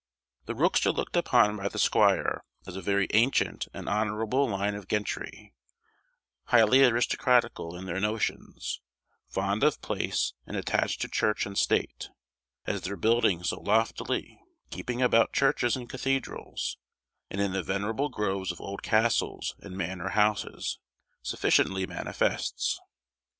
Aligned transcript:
The 0.47 0.55
rooks 0.55 0.83
are 0.87 0.91
looked 0.91 1.15
upon 1.15 1.57
by 1.57 1.69
the 1.69 1.77
squire 1.77 2.43
as 2.65 2.75
a 2.75 2.81
very 2.81 3.07
ancient 3.13 3.67
and 3.71 3.87
honourable 3.87 4.49
line 4.49 4.73
of 4.73 4.87
gentry, 4.87 5.53
highly 6.45 6.79
aristocratical 6.83 7.75
in 7.75 7.85
their 7.85 7.99
notions, 7.99 8.81
fond 9.29 9.63
of 9.63 9.79
place, 9.83 10.33
and 10.47 10.57
attached 10.57 11.01
to 11.01 11.07
church 11.07 11.45
and 11.45 11.55
state; 11.55 12.09
as 12.65 12.81
their 12.81 12.95
building 12.97 13.43
so 13.43 13.61
loftily, 13.61 14.41
keeping 14.71 15.03
about 15.03 15.33
churches 15.33 15.75
and 15.75 15.87
cathedrals, 15.87 16.77
and 17.29 17.39
in 17.39 17.51
the 17.51 17.61
venerable 17.61 18.09
groves 18.09 18.51
of 18.51 18.59
old 18.59 18.81
castles 18.81 19.53
and 19.59 19.77
manor 19.77 20.09
houses, 20.09 20.79
sufficiently 21.21 21.85
manifests. 21.85 22.81